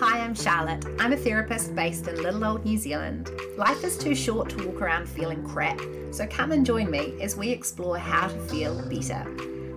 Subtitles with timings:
[0.00, 0.82] Hi, I'm Charlotte.
[0.98, 3.30] I'm a therapist based in little old New Zealand.
[3.58, 5.78] Life is too short to walk around feeling crap,
[6.10, 9.28] so come and join me as we explore how to feel better.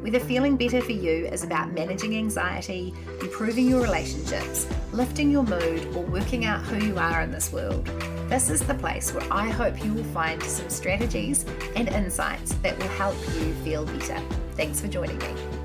[0.00, 5.86] Whether feeling better for you is about managing anxiety, improving your relationships, lifting your mood,
[5.96, 7.84] or working out who you are in this world,
[8.28, 11.44] this is the place where I hope you will find some strategies
[11.74, 14.20] and insights that will help you feel better.
[14.52, 15.61] Thanks for joining me.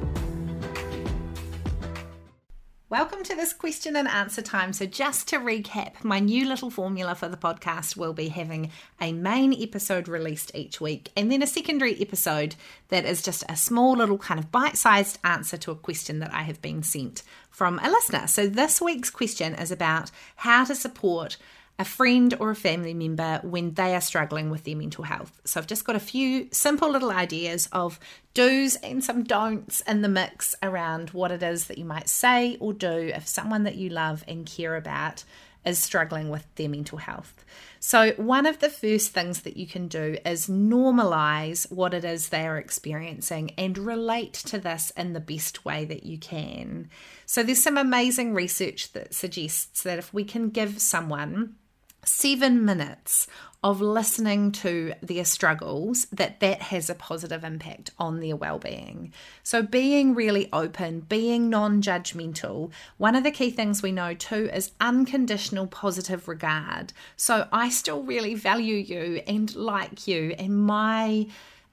[2.89, 4.71] Welcome to this question and answer time.
[4.71, 9.11] So, just to recap, my new little formula for the podcast will be having a
[9.11, 12.55] main episode released each week and then a secondary episode
[12.87, 16.33] that is just a small little kind of bite sized answer to a question that
[16.33, 18.25] I have been sent from a listener.
[18.25, 21.35] So, this week's question is about how to support
[21.79, 25.39] a friend or a family member when they are struggling with their mental health.
[25.45, 27.99] So I've just got a few simple little ideas of
[28.33, 32.57] do's and some don'ts in the mix around what it is that you might say
[32.59, 35.23] or do if someone that you love and care about
[35.67, 37.43] is struggling with their mental health.
[37.79, 42.29] So, one of the first things that you can do is normalize what it is
[42.29, 46.89] they are experiencing and relate to this in the best way that you can.
[47.25, 51.55] So, there's some amazing research that suggests that if we can give someone
[52.07, 53.27] seven minutes
[53.63, 59.11] of listening to their struggles that that has a positive impact on their well-being.
[59.43, 64.71] So being really open being non-judgmental one of the key things we know too is
[64.79, 66.93] unconditional positive regard.
[67.15, 71.27] So i still really value you and like you and my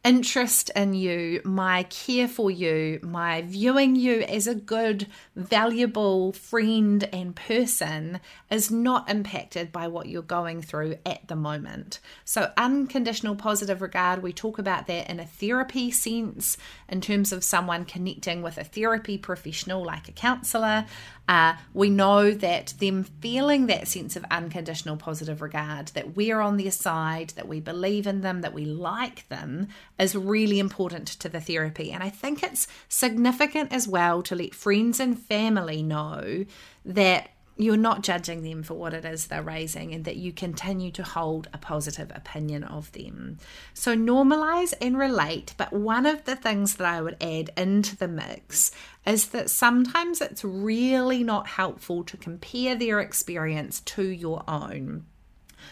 [0.05, 7.09] interest in you, my care for you, my viewing you as a good, valuable friend
[7.13, 12.01] and person is not impacted by what you're going through at the moment.
[12.25, 17.43] So, unconditional positive regard, we talk about that in a therapy sense, in terms of
[17.43, 20.85] someone connecting with a therapy professional like a counselor.
[21.27, 26.57] Uh, we know that them feeling that sense of unconditional positive regard, that we're on
[26.57, 29.69] their side, that we believe in them, that we like them,
[29.99, 31.93] is really important to the therapy.
[31.93, 36.45] And I think it's significant as well to let friends and family know
[36.85, 40.91] that you're not judging them for what it is they're raising and that you continue
[40.91, 43.39] to hold a positive opinion of them.
[43.73, 48.09] So normalize and relate, but one of the things that I would add into the
[48.09, 48.73] mix
[49.07, 55.05] is that sometimes it's really not helpful to compare their experience to your own.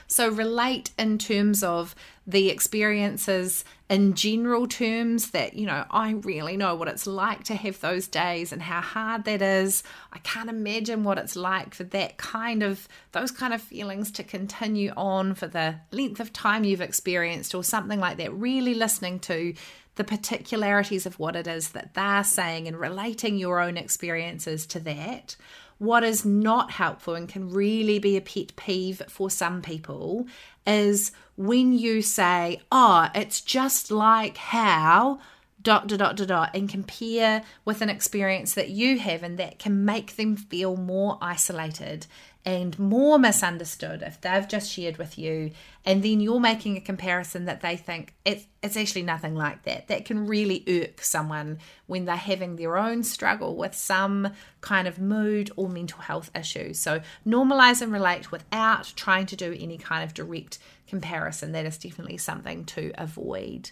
[0.06, 1.94] So, relate in terms of
[2.26, 7.54] the experiences in general terms that, you know, I really know what it's like to
[7.54, 9.82] have those days and how hard that is.
[10.12, 14.22] I can't imagine what it's like for that kind of, those kind of feelings to
[14.22, 18.32] continue on for the length of time you've experienced or something like that.
[18.32, 19.54] Really listening to
[19.96, 24.80] the particularities of what it is that they're saying and relating your own experiences to
[24.80, 25.36] that.
[25.78, 30.26] What is not helpful and can really be a pet peeve for some people
[30.66, 35.18] is when you say, oh, it's just like how
[35.62, 39.58] dot dot dot dot dot and compare with an experience that you have and that
[39.58, 42.06] can make them feel more isolated
[42.44, 45.52] and more misunderstood if they've just shared with you
[45.84, 49.86] and then you're making a comparison that they think it's, it's actually nothing like that.
[49.86, 54.98] That can really irk someone when they're having their own struggle with some kind of
[54.98, 56.74] mood or mental health issue.
[56.74, 61.52] So normalize and relate without trying to do any kind of direct comparison.
[61.52, 63.70] That is definitely something to avoid.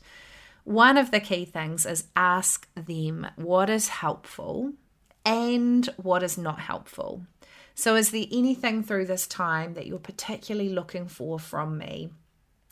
[0.62, 4.74] One of the key things is ask them what is helpful
[5.24, 7.22] and what is not helpful
[7.80, 12.10] so, is there anything through this time that you're particularly looking for from me?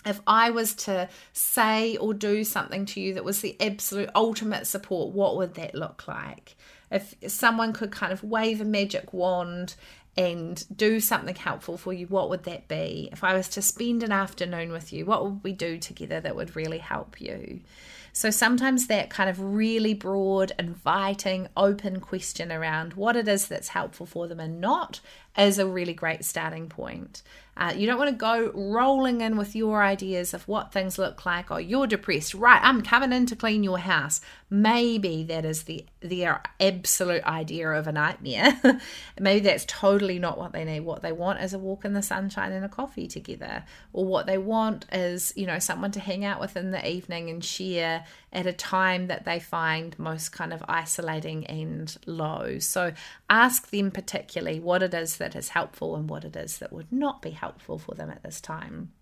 [0.05, 4.67] If I was to say or do something to you that was the absolute ultimate
[4.67, 6.57] support, what would that look like?
[6.91, 9.77] If someone could kind of wave a magic wand
[10.15, 13.09] and do something helpful for you, what would that be?
[13.11, 16.37] If I was to spend an afternoon with you, what would we do together that
[16.37, 17.61] would really help you?
[18.19, 23.69] So sometimes that kind of really broad, inviting, open question around what it is that's
[23.69, 24.99] helpful for them and not
[25.39, 27.23] is a really great starting point.
[27.59, 31.27] Uh, you don't want to go rolling in with your ideas of what things look
[31.27, 31.51] like.
[31.51, 32.61] or you're depressed, right?
[32.63, 34.21] I'm coming in to clean your house.
[34.49, 38.81] Maybe that is the their absolute idea of a nightmare.
[39.19, 40.81] Maybe that's totally not what they need.
[40.81, 44.27] What they want is a walk in the sunshine and a coffee together, or what
[44.27, 48.05] they want is you know someone to hang out with in the evening and share
[48.33, 52.59] at a time that they find most kind of isolating and low.
[52.61, 52.93] So
[53.29, 56.93] ask them particularly what it is that is helpful and what it is that would
[56.93, 58.93] not be helpful for them at this time.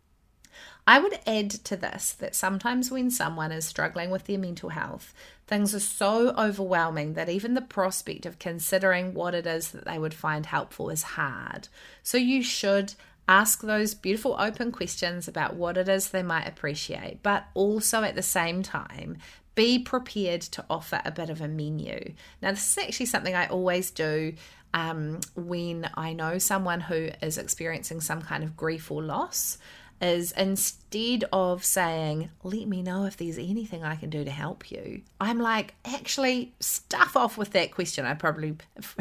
[0.87, 5.12] I would add to this that sometimes when someone is struggling with their mental health,
[5.46, 9.99] things are so overwhelming that even the prospect of considering what it is that they
[9.99, 11.69] would find helpful is hard.
[12.02, 12.94] So you should
[13.29, 18.14] ask those beautiful open questions about what it is they might appreciate, but also at
[18.14, 19.19] the same time,
[19.56, 22.12] be prepared to offer a bit of a menu.
[22.40, 24.34] Now, this is actually something I always do
[24.76, 29.56] um, when I know someone who is experiencing some kind of grief or loss
[30.02, 34.70] is instead of saying, Let me know if there's anything I can do to help
[34.70, 38.05] you, I'm like, actually, stuff off with that question.
[38.05, 38.56] I probably,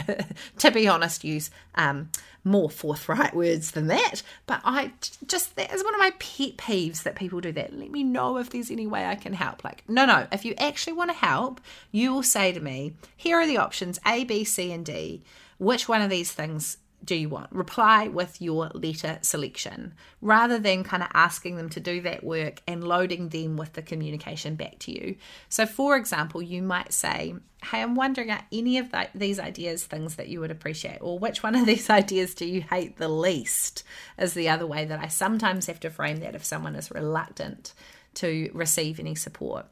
[0.59, 2.09] to be honest, use um,
[2.45, 4.23] more forthright words than that.
[4.47, 4.93] But I
[5.27, 7.77] just, that is one of my pet peeves that people do that.
[7.77, 9.65] Let me know if there's any way I can help.
[9.65, 11.59] Like, no, no, if you actually want to help,
[11.91, 15.21] you will say to me, Here are the options A, B, C, and D.
[15.57, 17.51] Which one of these things do you want?
[17.51, 22.61] Reply with your letter selection rather than kind of asking them to do that work
[22.67, 25.15] and loading them with the communication back to you.
[25.49, 29.85] So, for example, you might say, Hey, I'm wondering are any of the, these ideas
[29.85, 30.99] things that you would appreciate?
[31.01, 33.83] Or which one of these ideas do you hate the least?
[34.17, 37.73] Is the other way that I sometimes have to frame that if someone is reluctant
[38.15, 39.65] to receive any support.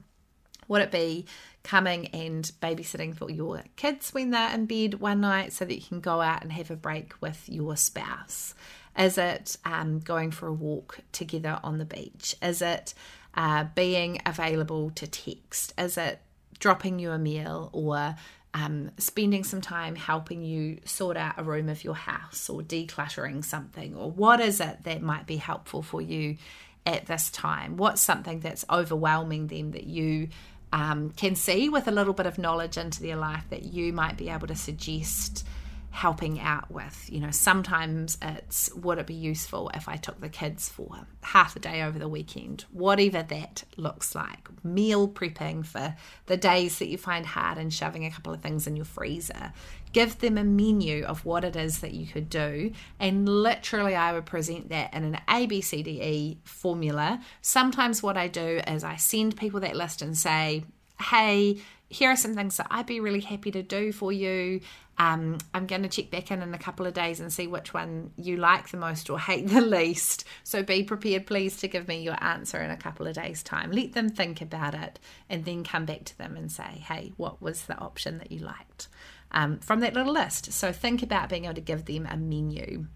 [0.67, 1.25] Would it be
[1.63, 5.81] coming and babysitting for your kids when they're in bed one night so that you
[5.81, 8.53] can go out and have a break with your spouse?
[8.97, 12.35] Is it um, going for a walk together on the beach?
[12.41, 12.93] Is it
[13.33, 15.73] uh, being available to text?
[15.77, 16.19] Is it
[16.59, 18.15] dropping you a meal or
[18.53, 23.43] um, spending some time helping you sort out a room of your house or decluttering
[23.43, 23.95] something?
[23.95, 26.37] Or what is it that might be helpful for you
[26.85, 27.77] at this time?
[27.77, 30.29] What's something that's overwhelming them that you
[30.73, 34.17] um, can see with a little bit of knowledge into their life that you might
[34.17, 35.45] be able to suggest
[35.93, 37.07] helping out with.
[37.11, 41.55] You know, sometimes it's would it be useful if I took the kids for half
[41.55, 44.49] a day over the weekend, whatever that looks like.
[44.63, 45.95] Meal prepping for
[46.25, 49.53] the days that you find hard and shoving a couple of things in your freezer.
[49.91, 54.13] Give them a menu of what it is that you could do, and literally, I
[54.13, 57.21] would present that in an ABCDE formula.
[57.41, 60.63] Sometimes, what I do is I send people that list and say,
[60.99, 61.57] Hey,
[61.93, 64.61] here are some things that I'd be really happy to do for you.
[64.97, 67.73] Um, I'm going to check back in in a couple of days and see which
[67.73, 70.25] one you like the most or hate the least.
[70.43, 73.71] So be prepared, please, to give me your answer in a couple of days' time.
[73.71, 74.99] Let them think about it
[75.29, 78.39] and then come back to them and say, hey, what was the option that you
[78.39, 78.87] liked
[79.31, 80.51] um, from that little list?
[80.51, 82.87] So think about being able to give them a menu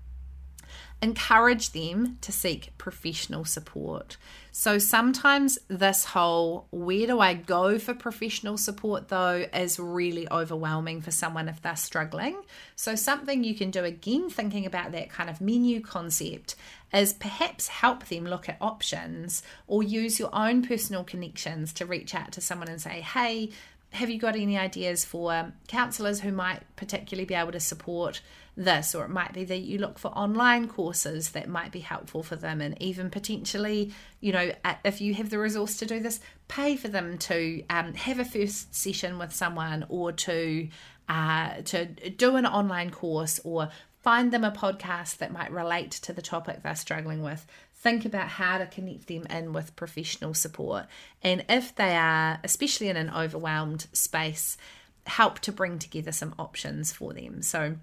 [1.01, 4.17] encourage them to seek professional support.
[4.51, 11.01] So sometimes this whole where do I go for professional support though is really overwhelming
[11.01, 12.41] for someone if they're struggling.
[12.75, 16.55] So something you can do again thinking about that kind of menu concept
[16.91, 22.15] is perhaps help them look at options or use your own personal connections to reach
[22.15, 23.51] out to someone and say, "Hey,
[23.91, 28.21] have you got any ideas for counselors who might particularly be able to support
[28.57, 32.23] this or it might be that you look for online courses that might be helpful
[32.23, 34.51] for them and even potentially you know
[34.83, 38.25] if you have the resource to do this pay for them to um, have a
[38.25, 40.67] first session with someone or to
[41.07, 43.69] uh, to do an online course or
[44.07, 47.45] find them a podcast that might relate to the topic they're struggling with.
[47.75, 50.85] Think about how to connect them in with professional support.
[51.21, 54.57] And if they are especially in an overwhelmed space
[55.05, 57.41] help to bring together some options for them.
[57.41, 57.75] So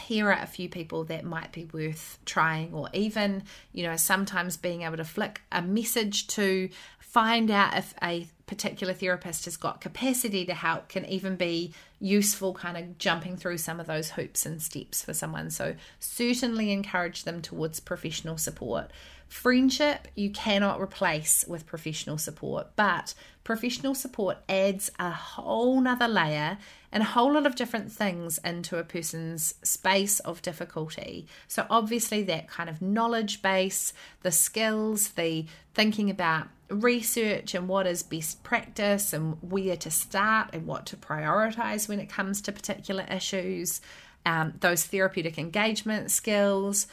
[0.00, 4.56] here are a few people that might be worth trying, or even, you know, sometimes
[4.56, 9.80] being able to flick a message to find out if a particular therapist has got
[9.80, 14.44] capacity to help can even be useful, kind of jumping through some of those hoops
[14.44, 15.50] and steps for someone.
[15.50, 18.90] So, certainly encourage them towards professional support.
[19.28, 23.14] Friendship you cannot replace with professional support, but
[23.44, 26.58] professional support adds a whole nother layer
[26.90, 31.28] and a whole lot of different things into a person's space of difficulty.
[31.46, 33.92] So, obviously, that kind of knowledge base,
[34.22, 40.50] the skills, the thinking about research and what is best practice and where to start
[40.52, 43.80] and what to prioritize when it comes to particular issues,
[44.24, 46.86] um, those therapeutic engagement skills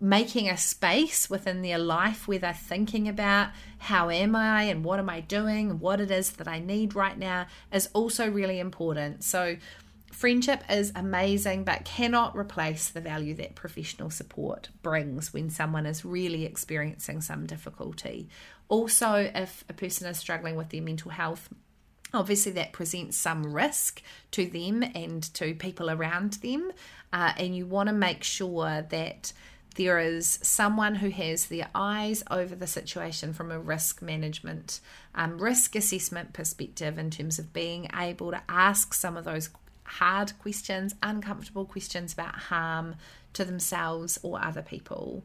[0.00, 4.98] making a space within their life where they're thinking about how am I and what
[4.98, 9.24] am I doing what it is that I need right now is also really important.
[9.24, 9.56] So,
[10.12, 16.04] friendship is amazing but cannot replace the value that professional support brings when someone is
[16.04, 18.28] really experiencing some difficulty.
[18.70, 21.48] Also, if a person is struggling with their mental health,
[22.14, 24.00] obviously that presents some risk
[24.30, 26.70] to them and to people around them,
[27.12, 29.32] uh, and you want to make sure that
[29.74, 34.80] there is someone who has their eyes over the situation from a risk management,
[35.16, 39.50] um, risk assessment perspective in terms of being able to ask some of those
[39.82, 42.94] hard questions, uncomfortable questions about harm
[43.32, 45.24] to themselves or other people.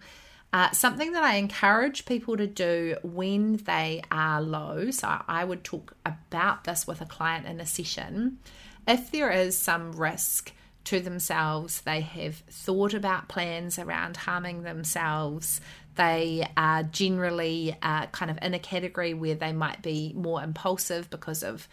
[0.55, 5.65] Uh, something that I encourage people to do when they are low, so I would
[5.65, 8.39] talk about this with a client in a session.
[8.87, 10.53] If there is some risk,
[10.85, 11.81] to themselves.
[11.81, 15.59] They have thought about plans around harming themselves.
[15.95, 21.09] They are generally uh, kind of in a category where they might be more impulsive
[21.09, 21.67] because of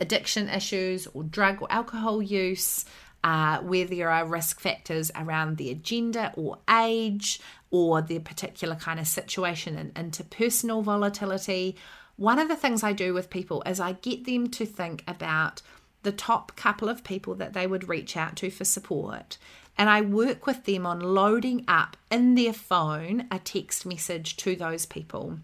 [0.00, 2.84] addiction issues or drug or alcohol use.
[3.24, 8.98] Uh, where there are risk factors around their gender or age or their particular kind
[8.98, 11.76] of situation and interpersonal volatility.
[12.16, 15.62] One of the things I do with people is I get them to think about
[16.02, 19.38] the top couple of people that they would reach out to for support.
[19.76, 24.56] And I work with them on loading up in their phone a text message to
[24.56, 25.38] those people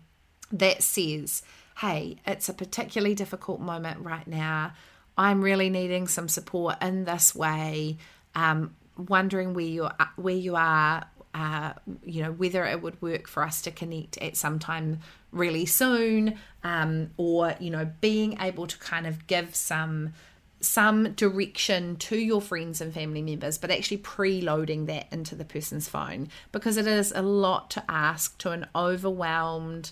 [0.50, 1.42] that says,
[1.78, 4.72] Hey, it's a particularly difficult moment right now.
[5.16, 7.98] I'm really needing some support in this way.
[8.34, 11.04] Um, wondering where you are, where you are,
[11.34, 11.72] uh,
[12.04, 15.00] you know, whether it would work for us to connect at some time
[15.32, 20.12] really soon, um, or you know, being able to kind of give some
[20.60, 25.88] some direction to your friends and family members, but actually preloading that into the person's
[25.88, 29.90] phone because it is a lot to ask to an overwhelmed,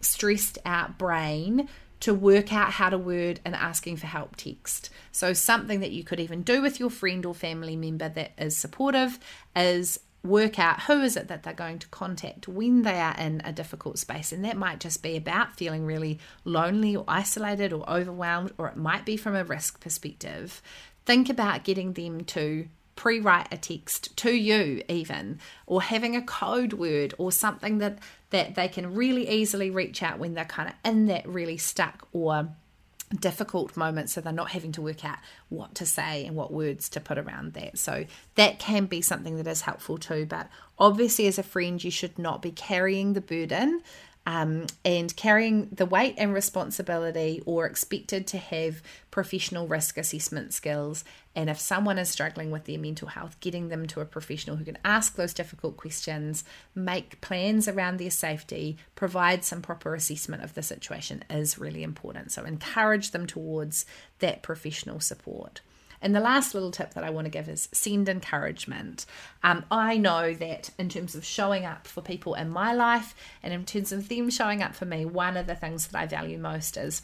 [0.00, 4.90] stressed out brain to work out how to word an asking for help text.
[5.12, 8.56] So, something that you could even do with your friend or family member that is
[8.56, 9.18] supportive
[9.54, 13.40] is work out who is it that they're going to contact when they are in
[13.44, 14.32] a difficult space.
[14.32, 18.76] And that might just be about feeling really lonely or isolated or overwhelmed or it
[18.76, 20.62] might be from a risk perspective.
[21.04, 26.72] Think about getting them to pre-write a text to you even or having a code
[26.72, 27.98] word or something that
[28.30, 32.08] that they can really easily reach out when they're kind of in that really stuck
[32.12, 32.48] or
[33.20, 36.88] difficult moments so they're not having to work out what to say and what words
[36.88, 37.78] to put around that.
[37.78, 40.26] So that can be something that is helpful too.
[40.26, 40.48] But
[40.78, 43.82] obviously, as a friend, you should not be carrying the burden
[44.26, 51.04] um, and carrying the weight and responsibility or expected to have professional risk assessment skills.
[51.36, 54.64] And if someone is struggling with their mental health, getting them to a professional who
[54.64, 56.42] can ask those difficult questions,
[56.74, 62.32] make plans around their safety, provide some proper assessment of the situation is really important.
[62.32, 63.86] So encourage them towards
[64.18, 65.60] that professional support.
[66.00, 69.06] And the last little tip that I want to give is send encouragement.
[69.42, 73.52] Um, I know that in terms of showing up for people in my life and
[73.52, 76.38] in terms of them showing up for me, one of the things that I value
[76.38, 77.02] most is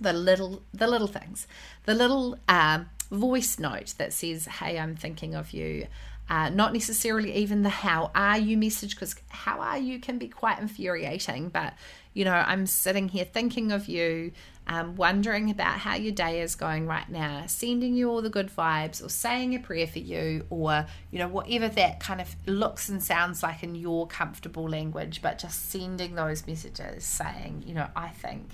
[0.00, 1.46] the little the little things,
[1.84, 5.86] the little uh, voice note that says, "Hey, I'm thinking of you."
[6.28, 10.28] Uh, not necessarily even the how are you message because how are you can be
[10.28, 11.74] quite infuriating but
[12.12, 14.32] you know i'm sitting here thinking of you
[14.70, 18.48] um, wondering about how your day is going right now, sending you all the good
[18.54, 22.88] vibes, or saying a prayer for you, or you know whatever that kind of looks
[22.88, 27.88] and sounds like in your comfortable language, but just sending those messages saying, you know,
[27.96, 28.48] I think.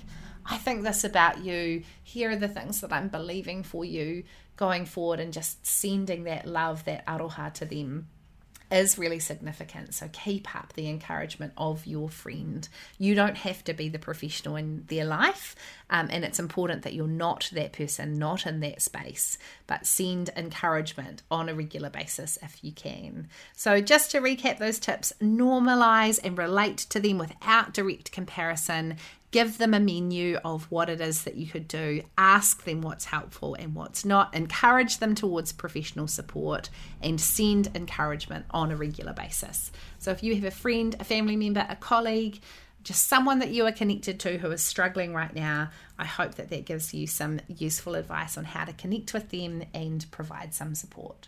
[0.49, 1.83] I think this about you.
[2.01, 4.23] Here are the things that I'm believing for you
[4.55, 8.07] going forward, and just sending that love, that aroha to them
[8.71, 9.93] is really significant.
[9.93, 12.67] So keep up the encouragement of your friend.
[12.97, 15.55] You don't have to be the professional in their life,
[15.89, 20.29] um, and it's important that you're not that person, not in that space, but send
[20.35, 23.29] encouragement on a regular basis if you can.
[23.53, 28.97] So, just to recap those tips, normalize and relate to them without direct comparison
[29.31, 33.05] give them a menu of what it is that you could do, ask them what's
[33.05, 36.69] helpful and what's not, encourage them towards professional support,
[37.01, 39.71] and send encouragement on a regular basis.
[39.99, 42.39] So, if you have a friend, a family member, a colleague,
[42.83, 46.49] just someone that you are connected to who is struggling right now, I hope that
[46.49, 50.73] that gives you some useful advice on how to connect with them and provide some
[50.73, 51.27] support.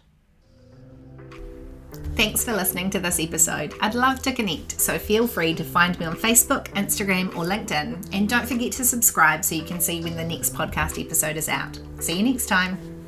[2.15, 3.73] Thanks for listening to this episode.
[3.79, 8.13] I'd love to connect, so feel free to find me on Facebook, Instagram, or LinkedIn.
[8.13, 11.47] And don't forget to subscribe so you can see when the next podcast episode is
[11.47, 11.79] out.
[11.99, 12.98] See you next time.